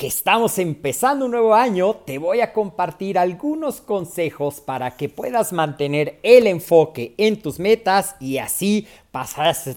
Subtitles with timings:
[0.00, 5.52] que estamos empezando un nuevo año, te voy a compartir algunos consejos para que puedas
[5.52, 8.86] mantener el enfoque en tus metas y así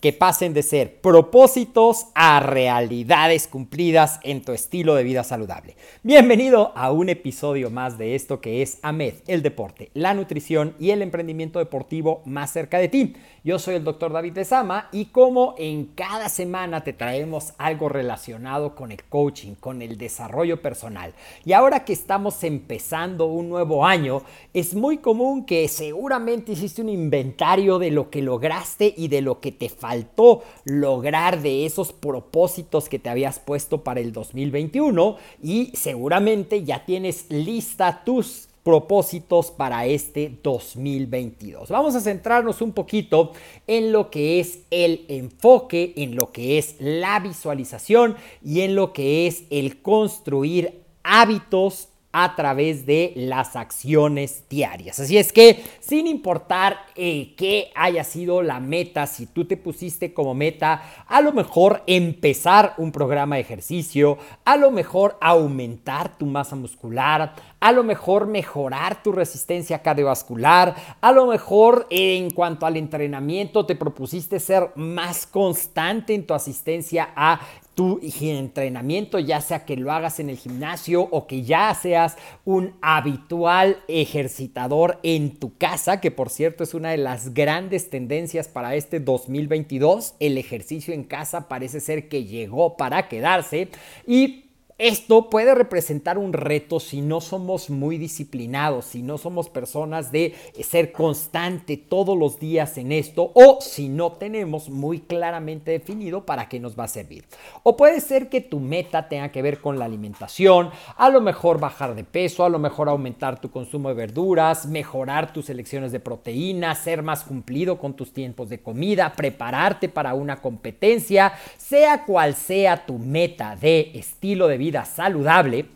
[0.00, 5.76] que pasen de ser propósitos a realidades cumplidas en tu estilo de vida saludable.
[6.02, 10.90] Bienvenido a un episodio más de esto que es AMED, el deporte, la nutrición y
[10.90, 13.16] el emprendimiento deportivo más cerca de ti.
[13.42, 17.88] Yo soy el doctor David de Sama y como en cada semana te traemos algo
[17.88, 21.12] relacionado con el coaching, con el desarrollo personal.
[21.44, 24.22] Y ahora que estamos empezando un nuevo año,
[24.52, 29.40] es muy común que seguramente hiciste un inventario de lo que lograste y de lo
[29.40, 35.72] que te faltó lograr de esos propósitos que te habías puesto para el 2021 y
[35.74, 41.68] seguramente ya tienes lista tus propósitos para este 2022.
[41.68, 43.32] Vamos a centrarnos un poquito
[43.66, 48.92] en lo que es el enfoque, en lo que es la visualización y en lo
[48.92, 55.00] que es el construir hábitos a través de las acciones diarias.
[55.00, 60.14] Así es que sin importar eh, qué haya sido la meta, si tú te pusiste
[60.14, 66.26] como meta a lo mejor empezar un programa de ejercicio, a lo mejor aumentar tu
[66.26, 72.76] masa muscular, a lo mejor mejorar tu resistencia cardiovascular, a lo mejor en cuanto al
[72.76, 77.40] entrenamiento te propusiste ser más constante en tu asistencia a
[77.74, 82.74] tu entrenamiento, ya sea que lo hagas en el gimnasio o que ya seas un
[82.80, 88.74] habitual ejercitador en tu casa, que por cierto es una de las grandes tendencias para
[88.74, 90.14] este 2022.
[90.20, 93.68] El ejercicio en casa parece ser que llegó para quedarse
[94.06, 94.43] y
[94.76, 100.34] esto puede representar un reto si no somos muy disciplinados, si no somos personas de
[100.64, 106.48] ser constante todos los días en esto o si no tenemos muy claramente definido para
[106.48, 107.24] qué nos va a servir.
[107.62, 111.60] O puede ser que tu meta tenga que ver con la alimentación, a lo mejor
[111.60, 116.00] bajar de peso, a lo mejor aumentar tu consumo de verduras, mejorar tus selecciones de
[116.00, 122.34] proteínas, ser más cumplido con tus tiempos de comida, prepararte para una competencia, sea cual
[122.34, 125.66] sea tu meta de estilo de vida vida saludable,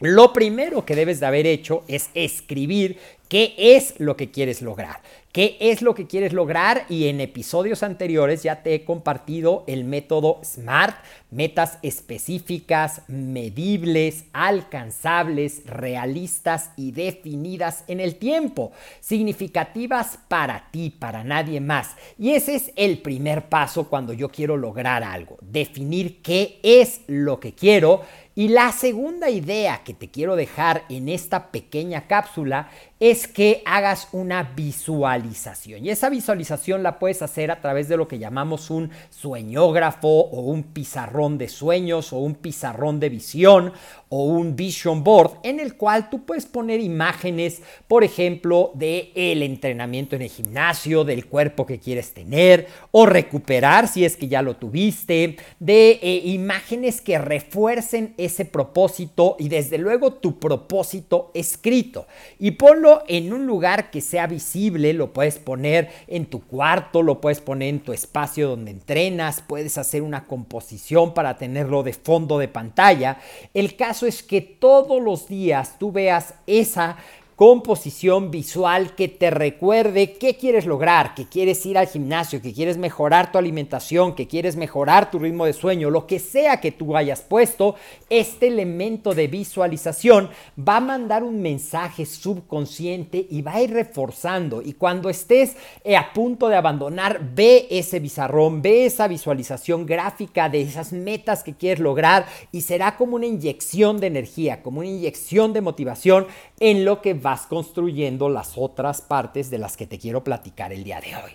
[0.00, 2.98] lo primero que debes de haber hecho es escribir
[3.30, 5.00] qué es lo que quieres lograr.
[5.32, 6.86] ¿Qué es lo que quieres lograr?
[6.88, 10.96] Y en episodios anteriores ya te he compartido el método SMART,
[11.30, 21.60] metas específicas, medibles, alcanzables, realistas y definidas en el tiempo, significativas para ti, para nadie
[21.60, 21.94] más.
[22.18, 27.38] Y ese es el primer paso cuando yo quiero lograr algo, definir qué es lo
[27.38, 28.00] que quiero
[28.34, 32.70] y la segunda idea que te quiero dejar en esta pequeña cápsula
[33.00, 35.86] es que hagas una visualización.
[35.86, 40.40] Y esa visualización la puedes hacer a través de lo que llamamos un sueñógrafo o
[40.42, 43.72] un pizarrón de sueños o un pizarrón de visión
[44.10, 49.42] o un vision board en el cual tú puedes poner imágenes, por ejemplo, de el
[49.42, 54.42] entrenamiento en el gimnasio, del cuerpo que quieres tener o recuperar si es que ya
[54.42, 62.06] lo tuviste, de eh, imágenes que refuercen ese propósito y desde luego tu propósito escrito.
[62.38, 67.20] Y ponlo en un lugar que sea visible, lo puedes poner en tu cuarto, lo
[67.20, 72.38] puedes poner en tu espacio donde entrenas, puedes hacer una composición para tenerlo de fondo
[72.38, 73.18] de pantalla.
[73.54, 76.96] El caso es que todos los días tú veas esa
[77.40, 82.76] composición visual que te recuerde qué quieres lograr, que quieres ir al gimnasio, que quieres
[82.76, 86.98] mejorar tu alimentación, que quieres mejorar tu ritmo de sueño, lo que sea que tú
[86.98, 87.76] hayas puesto,
[88.10, 90.28] este elemento de visualización
[90.58, 94.60] va a mandar un mensaje subconsciente y va a ir reforzando.
[94.60, 100.50] Y cuando estés eh, a punto de abandonar, ve ese bizarrón, ve esa visualización gráfica
[100.50, 104.90] de esas metas que quieres lograr y será como una inyección de energía, como una
[104.90, 106.26] inyección de motivación
[106.58, 110.84] en lo que va construyendo las otras partes de las que te quiero platicar el
[110.84, 111.32] día de hoy.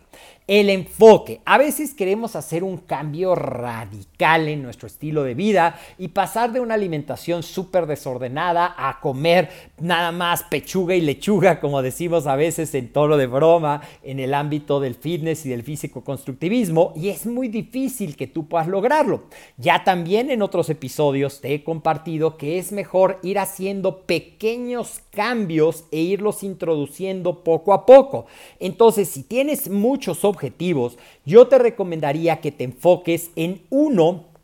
[0.48, 1.42] El enfoque.
[1.44, 6.60] A veces queremos hacer un cambio radical en nuestro estilo de vida y pasar de
[6.60, 9.50] una alimentación súper desordenada a comer
[9.80, 14.36] nada más pechuga y lechuga, como decimos a veces en tono de broma, en el
[14.36, 19.24] ámbito del fitness y del físico-constructivismo, y es muy difícil que tú puedas lograrlo.
[19.58, 25.86] Ya también en otros episodios te he compartido que es mejor ir haciendo pequeños cambios
[25.92, 28.28] e irlos introduciendo poco a poco.
[28.60, 34.35] Entonces, si tienes muchos objetivos, yo te recomendaría que te enfoques en uno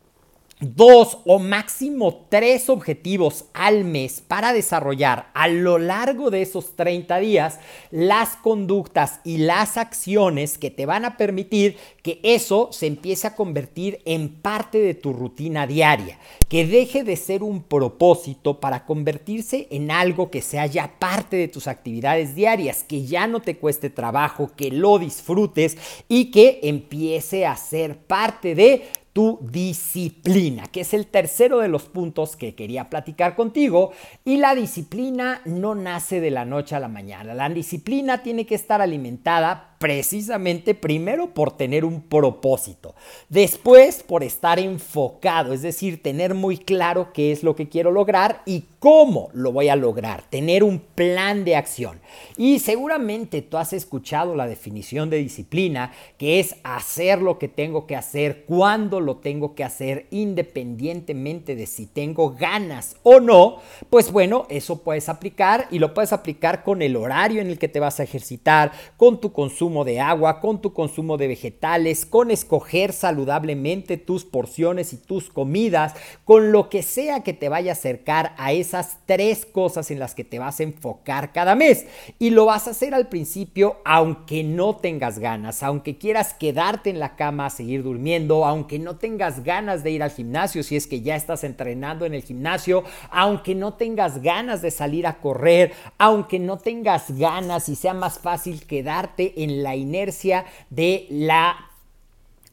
[0.62, 7.18] dos o máximo tres objetivos al mes para desarrollar a lo largo de esos 30
[7.18, 7.58] días
[7.90, 13.34] las conductas y las acciones que te van a permitir que eso se empiece a
[13.34, 16.18] convertir en parte de tu rutina diaria,
[16.48, 21.48] que deje de ser un propósito para convertirse en algo que sea ya parte de
[21.48, 25.76] tus actividades diarias, que ya no te cueste trabajo, que lo disfrutes
[26.08, 28.82] y que empiece a ser parte de
[29.12, 33.92] tu disciplina, que es el tercero de los puntos que quería platicar contigo.
[34.24, 37.34] Y la disciplina no nace de la noche a la mañana.
[37.34, 42.94] La disciplina tiene que estar alimentada precisamente primero por tener un propósito,
[43.28, 48.42] después por estar enfocado, es decir, tener muy claro qué es lo que quiero lograr
[48.46, 52.00] y cómo lo voy a lograr, tener un plan de acción.
[52.36, 57.88] Y seguramente tú has escuchado la definición de disciplina, que es hacer lo que tengo
[57.88, 63.56] que hacer, cuando lo tengo que hacer, independientemente de si tengo ganas o no,
[63.90, 67.68] pues bueno, eso puedes aplicar y lo puedes aplicar con el horario en el que
[67.68, 72.30] te vas a ejercitar, con tu consumo de agua, con tu consumo de vegetales, con
[72.30, 77.72] escoger saludablemente tus porciones y tus comidas, con lo que sea que te vaya a
[77.72, 81.86] acercar a esas tres cosas en las que te vas a enfocar cada mes.
[82.18, 87.00] Y lo vas a hacer al principio aunque no tengas ganas, aunque quieras quedarte en
[87.00, 90.86] la cama a seguir durmiendo, aunque no tengas ganas de ir al gimnasio si es
[90.86, 95.72] que ya estás entrenando en el gimnasio, aunque no tengas ganas de salir a correr,
[95.96, 101.72] aunque no tengas ganas y sea más fácil quedarte en la inercia de la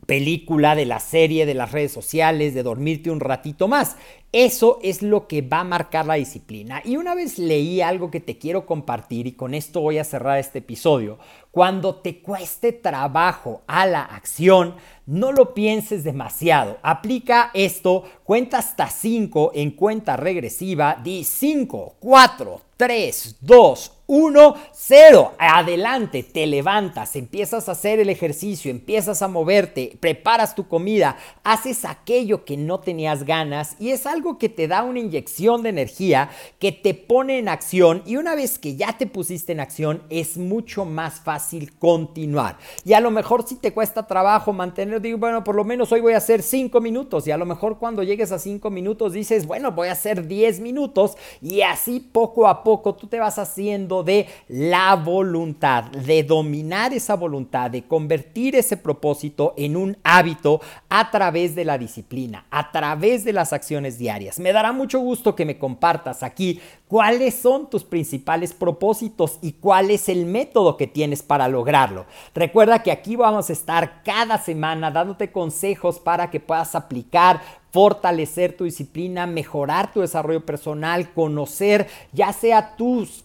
[0.10, 3.96] película, de la serie, de las redes sociales, de dormirte un ratito más.
[4.32, 6.82] Eso es lo que va a marcar la disciplina.
[6.84, 10.40] Y una vez leí algo que te quiero compartir y con esto voy a cerrar
[10.40, 11.20] este episodio.
[11.52, 16.80] Cuando te cueste trabajo a la acción, no lo pienses demasiado.
[16.82, 25.34] Aplica esto, cuenta hasta 5 en cuenta regresiva, di 5, 4, 3, 2, 1, 0.
[25.38, 31.86] Adelante, te levantas, empiezas a hacer el ejercicio, empiezas a moverte, preparas tu comida, haces
[31.86, 36.32] aquello que no tenías ganas y es algo que te da una inyección de energía
[36.58, 40.38] que te pone en acción y una vez que ya te pusiste en acción es
[40.38, 42.58] mucho más fácil continuar.
[42.84, 46.02] Y a lo mejor si te cuesta trabajo mantener, digo, bueno, por lo menos hoy
[46.02, 49.46] voy a hacer 5 minutos y a lo mejor cuando llegues a 5 minutos dices,
[49.46, 53.99] bueno, voy a hacer 10 minutos y así poco a poco tú te vas haciendo
[54.04, 61.12] de la voluntad, de dominar esa voluntad, de convertir ese propósito en un hábito a
[61.12, 64.40] través de la disciplina, a través de las acciones diarias.
[64.40, 69.92] Me dará mucho gusto que me compartas aquí cuáles son tus principales propósitos y cuál
[69.92, 72.06] es el método que tienes para lograrlo.
[72.34, 77.42] Recuerda que aquí vamos a estar cada semana dándote consejos para que puedas aplicar
[77.72, 83.24] fortalecer tu disciplina, mejorar tu desarrollo personal, conocer ya sea tus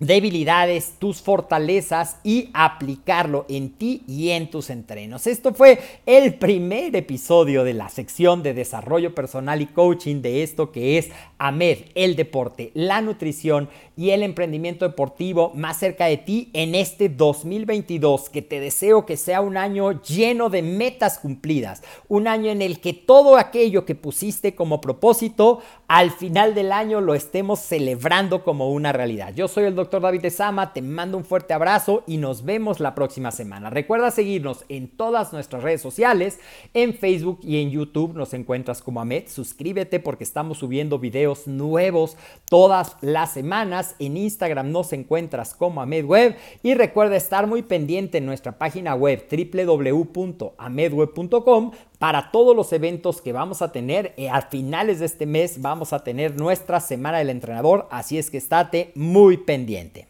[0.00, 5.26] debilidades, tus fortalezas y aplicarlo en ti y en tus entrenos.
[5.26, 10.72] Esto fue el primer episodio de la sección de desarrollo personal y coaching de esto
[10.72, 16.50] que es AMED, el deporte, la nutrición y el emprendimiento deportivo más cerca de ti
[16.52, 22.26] en este 2022 que te deseo que sea un año lleno de metas cumplidas, un
[22.26, 25.60] año en el que todo aquello que pusiste como propósito
[25.94, 29.32] al final del año lo estemos celebrando como una realidad.
[29.32, 32.96] Yo soy el doctor David Esama, te mando un fuerte abrazo y nos vemos la
[32.96, 33.70] próxima semana.
[33.70, 36.40] Recuerda seguirnos en todas nuestras redes sociales,
[36.72, 39.28] en Facebook y en YouTube nos encuentras como Ahmed.
[39.28, 43.94] Suscríbete porque estamos subiendo videos nuevos todas las semanas.
[44.00, 48.96] En Instagram nos encuentras como Ahmed Web y recuerda estar muy pendiente en nuestra página
[48.96, 51.70] web www.amedweb.com
[52.04, 54.12] para todos los eventos que vamos a tener.
[54.18, 58.30] Eh, a finales de este mes vamos a tener nuestra Semana del Entrenador, así es
[58.30, 60.06] que estate muy pendiente.